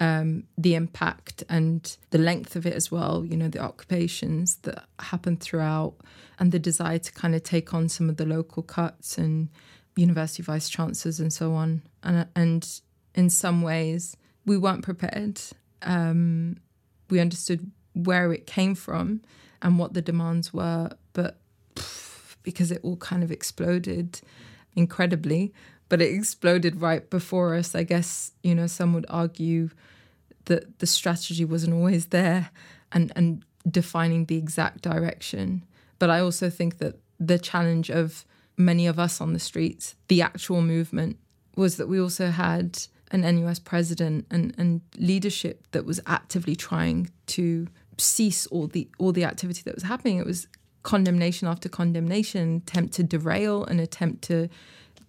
[0.00, 3.24] um, the impact and the length of it as well.
[3.24, 5.94] You know, the occupations that happened throughout,
[6.38, 9.48] and the desire to kind of take on some of the local cuts and
[9.98, 11.82] university vice chancellors and so on.
[12.02, 12.80] And and
[13.14, 15.40] in some ways, we weren't prepared.
[15.82, 16.58] Um,
[17.11, 19.22] we understood where it came from
[19.61, 21.38] and what the demands were, but
[22.42, 24.20] because it all kind of exploded
[24.76, 25.52] incredibly,
[25.88, 27.74] but it exploded right before us.
[27.74, 29.70] I guess you know some would argue
[30.44, 32.50] that the strategy wasn't always there,
[32.92, 35.64] and and defining the exact direction.
[35.98, 38.24] But I also think that the challenge of
[38.59, 41.16] many of us on the streets, the actual movement,
[41.57, 42.79] was that we also had
[43.11, 47.66] an NUS president and, and leadership that was actively trying to
[47.97, 50.18] cease all the all the activity that was happening.
[50.18, 50.47] It was
[50.83, 54.49] condemnation after condemnation, attempt to derail, an attempt to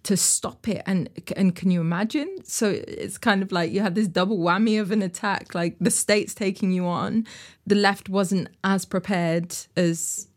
[0.02, 0.82] to stop it.
[0.86, 2.38] And and can you imagine?
[2.44, 5.90] So it's kind of like you had this double whammy of an attack, like the
[5.90, 7.26] state's taking you on.
[7.66, 10.28] The left wasn't as prepared as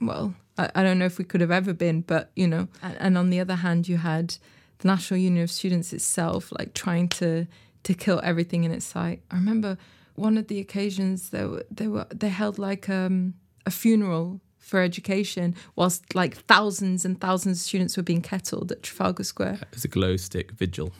[0.00, 0.34] well.
[0.58, 2.68] I, I don't know if we could have ever been, but you know.
[2.82, 4.36] And, and on the other hand, you had
[4.78, 7.46] the National Union of Students itself, like trying to
[7.84, 9.22] to kill everything in its sight.
[9.30, 9.76] I remember
[10.14, 13.34] one of the occasions they were they were they held like um,
[13.66, 18.82] a funeral for education whilst like thousands and thousands of students were being kettled at
[18.82, 19.58] Trafalgar Square.
[19.62, 20.92] It was a glow stick vigil.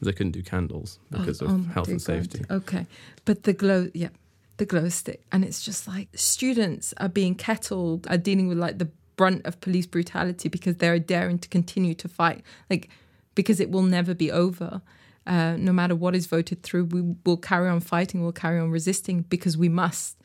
[0.00, 2.38] They couldn't do candles because Oh, of oh, health dear and safety.
[2.40, 2.56] God.
[2.62, 2.86] Okay,
[3.24, 4.08] but the glow, yeah,
[4.56, 8.78] the glow stick, and it's just like students are being kettled, are dealing with like
[8.78, 12.88] the brunt of police brutality because they're daring to continue to fight, like
[13.34, 14.82] because it will never be over.
[15.26, 18.70] Uh, no matter what is voted through, we will carry on fighting, we'll carry on
[18.70, 20.20] resisting because we must.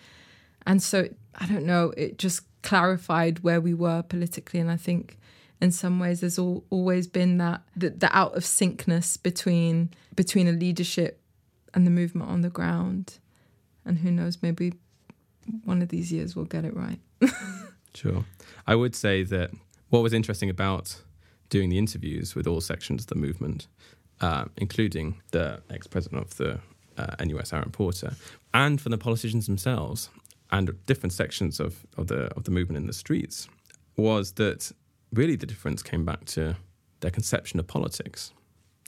[0.65, 5.17] And so I don't know, it just clarified where we were politically, and I think
[5.61, 10.47] in some ways there's all, always been that the, the out of syncness between between
[10.47, 11.21] a leadership
[11.73, 13.19] and the movement on the ground
[13.87, 14.73] and who knows maybe
[15.63, 16.99] one of these years we'll get it right
[17.97, 18.25] Sure.
[18.67, 19.49] I would say that
[19.89, 21.01] what was interesting about
[21.49, 23.65] doing the interviews with all sections of the movement,
[24.21, 26.59] uh, including the ex president of the
[26.97, 28.13] uh, NUS, Aaron Porter,
[28.53, 30.09] and from the politicians themselves,
[30.51, 33.47] and different sections of, of the of the movement in the streets,
[33.95, 34.71] was that
[35.11, 36.55] really the difference came back to
[36.99, 38.31] their conception of politics.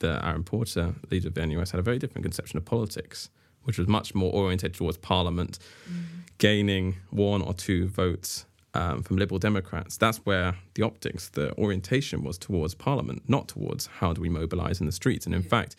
[0.01, 3.31] The Aaron Porter, leader of the NUS, had a very different conception of politics,
[3.69, 5.59] which was much more oriented towards Parliament,
[6.39, 9.95] gaining one or two votes um, from Liberal Democrats.
[9.95, 14.79] That's where the optics, the orientation was towards Parliament, not towards how do we mobilise
[14.79, 15.27] in the streets.
[15.27, 15.75] And in fact,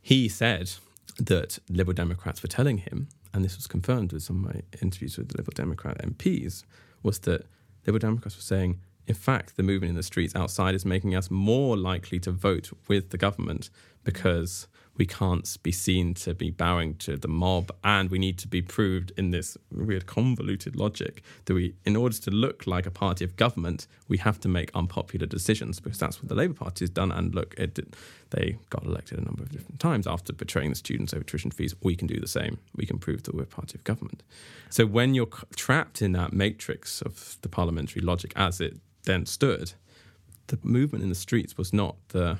[0.00, 0.70] he said
[1.18, 5.18] that Liberal Democrats were telling him, and this was confirmed with some of my interviews
[5.18, 6.62] with Liberal Democrat MPs,
[7.02, 7.46] was that
[7.84, 11.32] Liberal Democrats were saying, in fact, the movement in the streets outside is making us
[11.32, 13.70] more likely to vote with the government
[14.04, 18.48] because we can't be seen to be bowing to the mob and we need to
[18.48, 22.90] be proved in this weird convoluted logic that we in order to look like a
[22.90, 26.84] party of government we have to make unpopular decisions because that's what the labour party
[26.84, 27.10] has done.
[27.10, 27.96] And look did,
[28.30, 30.06] they got elected a number of different times.
[30.06, 32.58] After betraying the students over tuition fees we can do the same.
[32.76, 34.22] We can prove that we're a party of government.
[34.70, 39.72] So when you're trapped in that matrix of the parliamentary logic as it then stood
[40.48, 42.38] the movement in the streets was not the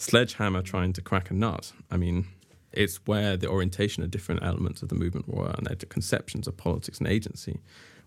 [0.00, 1.72] sledgehammer trying to crack a nut.
[1.90, 2.26] I mean,
[2.72, 6.56] it's where the orientation of different elements of the movement were and their conceptions of
[6.56, 7.60] politics and agency,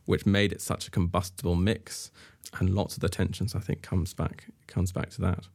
[0.05, 2.11] which made it such a combustible mix.
[2.59, 5.47] And lots of the tensions, I think, comes back comes back to that.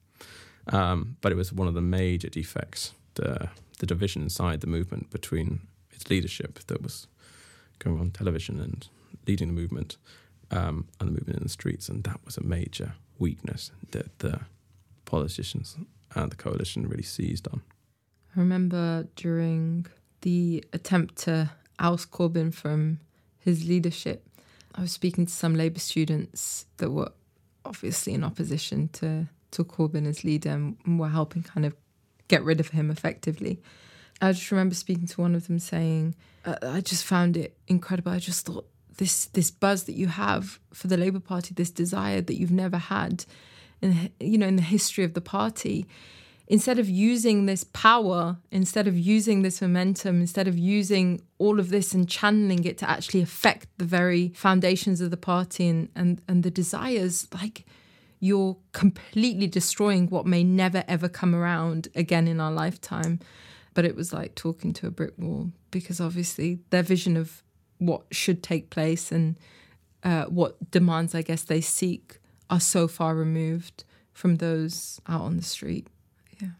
[0.72, 3.48] Um, but it was one of the major defects, the
[3.78, 7.06] the division inside the movement between its leadership that was
[7.78, 8.88] going on television and
[9.26, 9.96] leading the movement
[10.50, 14.40] um, and the movement in the streets, and that was a major weakness that the
[15.04, 15.76] politicians
[16.22, 17.62] and the coalition really seized on.
[18.36, 19.86] I remember during
[20.22, 23.00] the attempt to oust Corbyn from
[23.38, 24.26] his leadership,
[24.74, 27.12] I was speaking to some Labour students that were
[27.64, 31.74] obviously in opposition to, to Corbyn as leader and were helping kind of
[32.28, 33.60] get rid of him effectively.
[34.20, 38.12] I just remember speaking to one of them saying, uh, I just found it incredible.
[38.12, 42.20] I just thought this this buzz that you have for the Labour Party, this desire
[42.20, 43.24] that you've never had,
[43.82, 45.86] in you know in the history of the party,
[46.46, 51.70] instead of using this power, instead of using this momentum, instead of using all of
[51.70, 56.22] this and channeling it to actually affect the very foundations of the party and and,
[56.28, 57.66] and the desires, like
[58.20, 63.20] you're completely destroying what may never ever come around again in our lifetime.
[63.74, 67.42] But it was like talking to a brick wall because obviously their vision of
[67.78, 69.36] what should take place and
[70.02, 72.17] uh, what demands I guess they seek
[72.50, 75.86] are so far removed from those out on the street.
[76.40, 76.50] Yeah,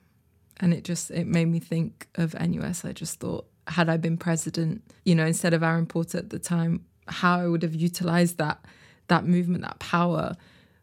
[0.58, 2.84] and it just it made me think of NUS.
[2.84, 6.38] I just thought had I been president, you know, instead of Aaron Porter at the
[6.38, 8.64] time, how I would have utilized that
[9.08, 10.36] that movement, that power.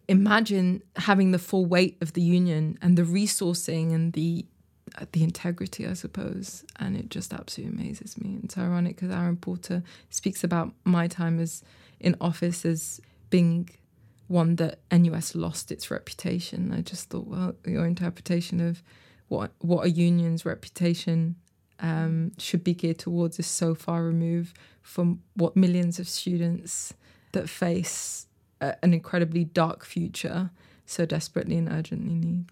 [0.07, 4.45] Imagine having the full weight of the union and the resourcing and the
[5.11, 8.39] the integrity, I suppose, and it just absolutely amazes me.
[8.43, 11.63] It's ironic because Aaron Porter speaks about my time as
[11.99, 13.69] in office as being
[14.27, 16.73] one that NUS lost its reputation.
[16.73, 18.81] I just thought, well, your interpretation of
[19.27, 21.35] what what a union's reputation
[21.79, 26.93] um, should be geared towards is so far removed from what millions of students
[27.31, 28.27] that face
[28.61, 30.51] a, an incredibly dark future
[30.85, 32.45] so desperately and urgently need.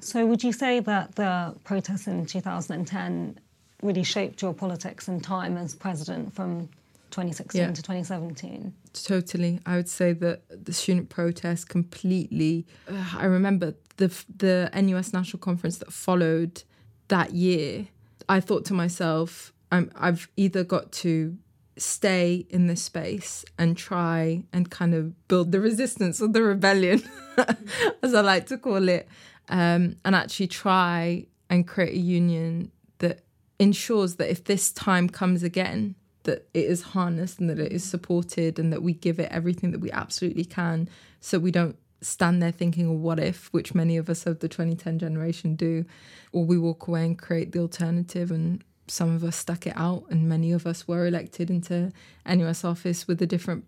[0.00, 3.38] So, would you say that the protests in 2010
[3.82, 6.68] really shaped your politics and time as president from
[7.12, 7.68] 2016 yeah.
[7.68, 8.74] to 2017?
[9.04, 9.60] Totally.
[9.64, 12.66] I would say that the student protest completely.
[12.88, 16.62] Uh, I remember the the NUS National Conference that followed
[17.08, 17.86] that year.
[18.28, 21.36] I thought to myself, I'm, I've either got to
[21.76, 27.02] stay in this space and try and kind of build the resistance or the rebellion,
[28.02, 29.08] as I like to call it,
[29.48, 33.20] um, and actually try and create a union that
[33.58, 37.84] ensures that if this time comes again, that it is harnessed and that it is
[37.84, 40.88] supported and that we give it everything that we absolutely can
[41.20, 44.48] so we don't stand there thinking, well, what if, which many of us of the
[44.48, 45.84] 2010 generation do,
[46.32, 50.04] or we walk away and create the alternative and some of us stuck it out
[50.10, 51.92] and many of us were elected into
[52.26, 53.64] NUS office with a different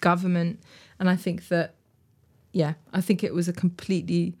[0.00, 0.60] government.
[0.98, 1.74] And I think that,
[2.52, 4.36] yeah, I think it was a completely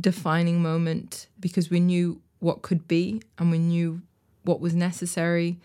[0.00, 4.02] defining moment because we knew what could be and we knew
[4.42, 5.58] what was necessary.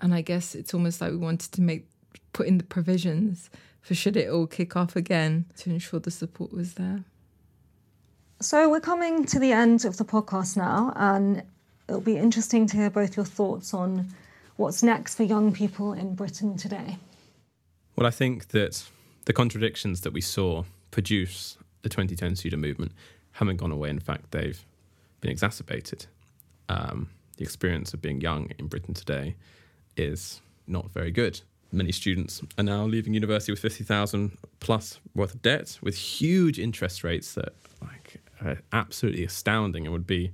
[0.00, 1.86] And I guess it's almost like we wanted to make
[2.32, 6.52] put in the provisions for should it all kick off again to ensure the support
[6.52, 7.04] was there.
[8.40, 11.42] So we're coming to the end of the podcast now, and
[11.88, 14.08] it'll be interesting to hear both your thoughts on
[14.56, 16.98] what's next for young people in Britain today.
[17.94, 18.84] Well, I think that
[19.24, 22.92] the contradictions that we saw produce the 2010 student movement
[23.32, 23.88] haven't gone away.
[23.88, 24.62] In fact, they've
[25.20, 26.06] been exacerbated.
[26.68, 29.36] Um, the experience of being young in Britain today
[29.96, 31.40] is not very good.
[31.72, 37.04] Many students are now leaving university with 50,000 plus worth of debt with huge interest
[37.04, 40.32] rates that like are absolutely astounding and would be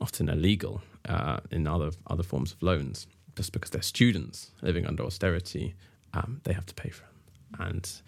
[0.00, 5.02] often illegal uh, in other other forms of loans just because they're students living under
[5.02, 5.74] austerity
[6.14, 8.02] um, they have to pay for them and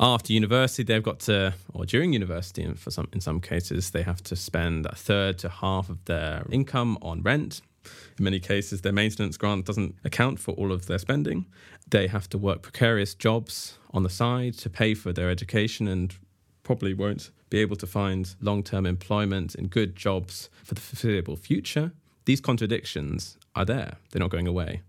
[0.00, 4.02] after university, they've got to, or during university, and for some in some cases, they
[4.02, 7.60] have to spend a third to half of their income on rent.
[8.18, 11.46] In many cases, their maintenance grant doesn't account for all of their spending.
[11.88, 16.14] They have to work precarious jobs on the side to pay for their education and
[16.62, 21.36] probably won't be able to find long term employment in good jobs for the foreseeable
[21.36, 21.92] future.
[22.24, 24.82] These contradictions are there, they're not going away.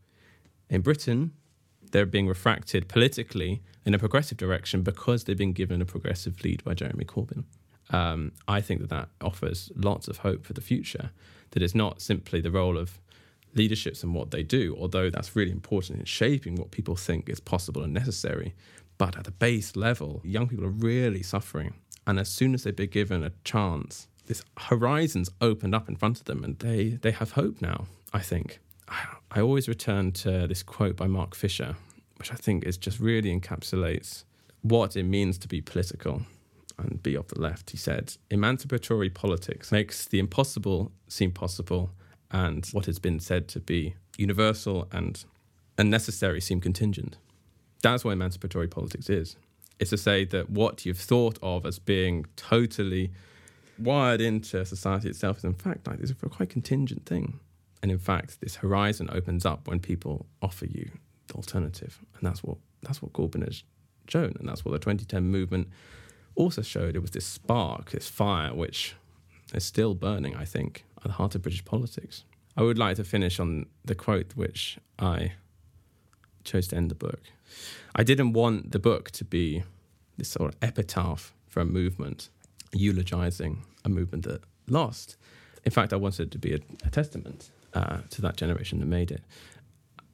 [0.69, 1.31] In Britain,
[1.91, 6.63] they're being refracted politically in a progressive direction because they've been given a progressive lead
[6.63, 7.45] by Jeremy Corbyn.
[7.89, 11.11] Um, I think that that offers lots of hope for the future.
[11.51, 12.99] That it's not simply the role of
[13.55, 17.39] leaderships and what they do, although that's really important in shaping what people think is
[17.39, 18.53] possible and necessary.
[18.97, 21.73] But at the base level, young people are really suffering.
[22.05, 26.19] And as soon as they've been given a chance, this horizon's opened up in front
[26.19, 28.59] of them and they, they have hope now, I think.
[29.31, 31.75] I always return to this quote by Mark Fisher,
[32.17, 34.23] which I think is just really encapsulates
[34.61, 36.23] what it means to be political
[36.79, 37.71] and be of the left.
[37.71, 41.91] He said, Emancipatory politics makes the impossible seem possible
[42.31, 45.23] and what has been said to be universal and
[45.77, 47.17] unnecessary seem contingent.
[47.81, 49.35] That's what emancipatory politics is.
[49.79, 53.11] It's to say that what you've thought of as being totally
[53.77, 57.39] wired into society itself is in fact like this is a quite contingent thing.
[57.81, 60.91] And in fact, this horizon opens up when people offer you
[61.27, 63.63] the alternative, and that's what that's what Corbyn has
[64.09, 65.69] shown, and that's what the 2010 movement
[66.39, 66.95] also showed.
[66.95, 68.95] It was this spark, this fire, which
[69.53, 70.35] is still burning.
[70.35, 72.23] I think at the heart of British politics.
[72.57, 75.33] I would like to finish on the quote which I
[76.43, 77.21] chose to end the book.
[77.95, 79.63] I didn't want the book to be
[80.17, 82.29] this sort of epitaph for a movement,
[82.73, 85.17] eulogizing a movement that lost.
[85.65, 88.85] In fact, I wanted it to be a, a testament uh, to that generation that
[88.85, 89.23] made it.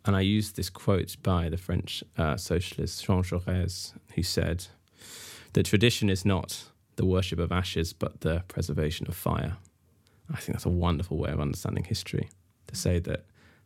[0.05, 4.67] And I used this quote by the French uh, socialist Jean Jaurès, who said,
[5.55, 6.65] The tradition is not
[6.97, 9.55] the worship of ashes, but the preservation of fire.
[10.29, 12.27] I think that's a wonderful way of understanding history
[12.67, 13.23] to say that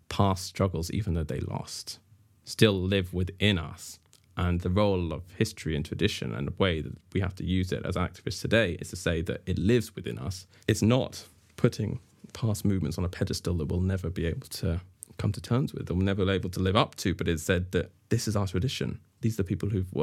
[0.08, 1.98] past struggles, even though they lost,
[2.46, 3.98] still live within us.
[4.38, 7.72] And the role of history and tradition and the way that we have to use
[7.72, 10.46] it as activists today is to say that it lives within us.
[10.68, 11.26] It's not
[11.56, 12.02] putting
[12.34, 14.80] past movements on a pedestal that we'll never be able to
[15.18, 17.42] come to terms with, or we'll never be able to live up to, but it's
[17.42, 19.00] said that this is our tradition.
[19.22, 19.94] These are the people who've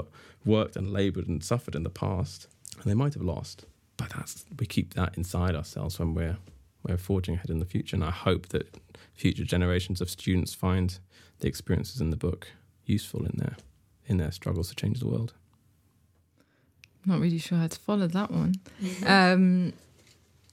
[0.45, 3.65] worked and laboured and suffered in the past, and they might have lost,
[3.97, 6.37] but that's we keep that inside ourselves when we're
[6.83, 7.97] we're forging ahead in the future.
[7.97, 8.77] And I hope that
[9.15, 10.99] future generations of students find
[11.41, 12.49] the experiences in the book
[12.85, 13.57] useful in their
[14.07, 15.33] in their struggles to change the world.
[17.05, 18.55] Not really sure how to follow that one.
[19.07, 19.73] um,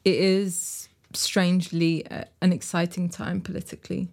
[0.06, 4.10] it is strangely uh, an exciting time politically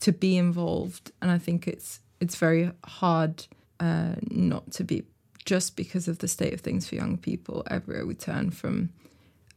[0.00, 3.46] to be involved, and I think it's it's very hard
[3.84, 5.04] uh, not to be
[5.44, 8.88] just because of the state of things for young people everywhere we turn from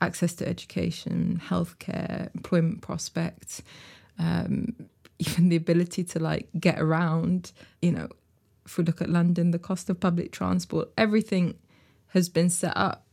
[0.02, 3.62] access to education, healthcare, employment prospects,
[4.20, 4.76] um,
[5.20, 7.54] even the ability to like get around.
[7.82, 8.10] You know,
[8.66, 11.56] if we look at London, the cost of public transport, everything
[12.08, 13.06] has been set up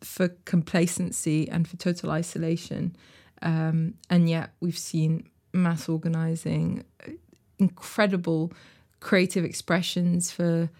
[0.00, 2.96] for complacency and for total isolation.
[3.42, 6.84] Um, and yet we've seen mass organizing,
[7.58, 8.52] incredible
[9.04, 10.70] creative expressions for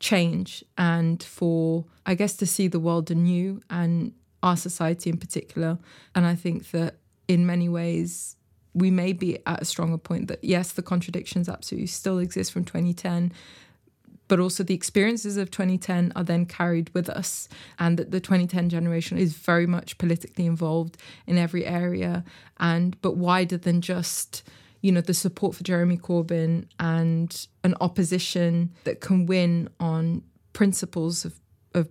[0.00, 4.12] change and for, I guess, to see the world anew and
[4.42, 5.78] our society in particular.
[6.14, 6.96] And I think that
[7.28, 8.36] in many ways,
[8.72, 12.64] we may be at a stronger point that yes, the contradictions absolutely still exist from
[12.64, 13.32] 2010,
[14.28, 18.70] but also the experiences of 2010 are then carried with us, and that the 2010
[18.70, 22.24] generation is very much politically involved in every area,
[22.58, 24.42] and but wider than just
[24.84, 30.22] you know the support for Jeremy Corbyn and an opposition that can win on
[30.52, 31.40] principles of,
[31.72, 31.88] of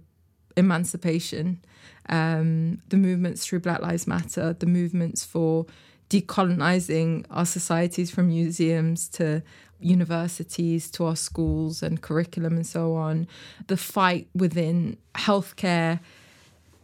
[0.56, 1.60] emancipation
[2.10, 5.66] um, the movements through Black Lives Matter, the movements for
[6.12, 9.42] decolonizing our societies from museums to
[9.80, 13.28] universities to our schools and curriculum and so on,
[13.66, 16.00] the fight within healthcare,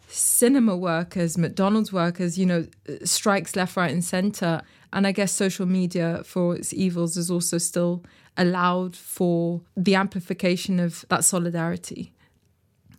[0.07, 2.65] cinema workers, McDonald's workers, you know,
[3.03, 4.63] strikes left, right, and center.
[4.91, 8.03] And I guess social media, for its evils, is also still
[8.37, 12.13] allowed for the amplification of that solidarity.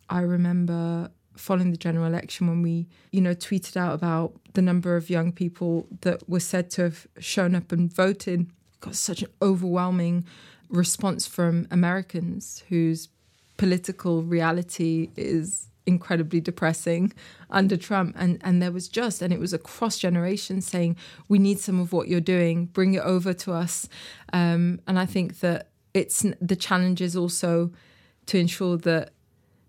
[0.09, 4.95] I remember following the general election when we, you know, tweeted out about the number
[4.95, 8.47] of young people that were said to have shown up and voted.
[8.79, 10.25] Got such an overwhelming
[10.69, 13.09] response from Americans whose
[13.57, 17.13] political reality is incredibly depressing
[17.49, 18.15] under Trump.
[18.17, 21.93] And and there was just, and it was across generations saying, we need some of
[21.93, 23.87] what you're doing, bring it over to us.
[24.33, 27.71] Um, and I think that it's the challenge is also
[28.27, 29.13] to ensure that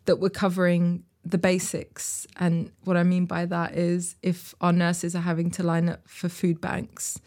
[0.05, 2.27] that we're covering the basics.
[2.37, 6.09] And what I mean by that is if our nurses are having to line up
[6.09, 7.21] for food banks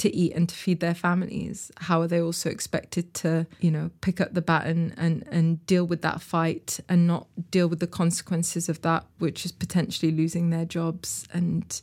[0.00, 3.90] to eat and to feed their families, how are they also expected to, you know,
[4.00, 7.86] pick up the baton and, and deal with that fight and not deal with the
[7.86, 11.82] consequences of that, which is potentially losing their jobs and,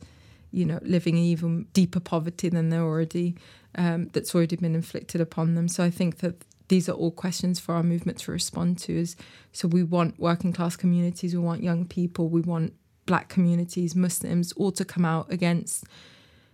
[0.52, 3.36] you know, living in even deeper poverty than they're already,
[3.76, 5.68] um, that's already been inflicted upon them.
[5.68, 9.16] So I think that these are all questions for our movement to respond to is
[9.52, 12.74] so we want working class communities we want young people we want
[13.06, 15.86] black communities muslims all to come out against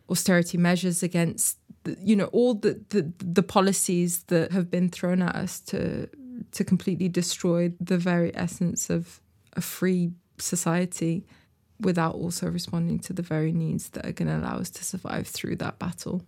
[0.09, 1.57] austerity measures against
[1.99, 6.07] you know all the, the the policies that have been thrown at us to
[6.51, 9.19] to completely destroy the very essence of
[9.53, 11.25] a free society
[11.79, 15.27] without also responding to the very needs that are going to allow us to survive
[15.27, 16.23] through that battle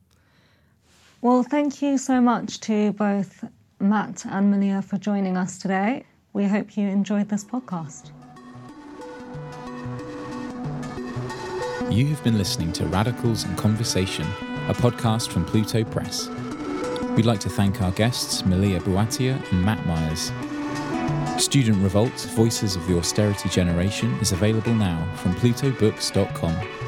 [1.25, 3.43] well, thank you so much to both
[3.79, 6.05] Matt and Malia for joining us today.
[6.33, 8.11] We hope you enjoyed this podcast.
[11.89, 14.25] You have been listening to Radicals in Conversation,
[14.67, 16.27] a podcast from Pluto Press.
[17.15, 20.31] We'd like to thank our guests, Malia Bouattia and Matt Myers.
[21.41, 26.84] Student Revolt, Voices of the Austerity Generation is available now from plutobooks.com.